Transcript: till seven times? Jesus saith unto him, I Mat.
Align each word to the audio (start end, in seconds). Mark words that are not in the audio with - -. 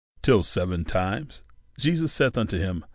till 0.23 0.41
seven 0.43 0.83
times? 0.83 1.43
Jesus 1.77 2.11
saith 2.11 2.37
unto 2.37 2.57
him, 2.57 2.77
I 2.77 2.79
Mat. 2.79 2.87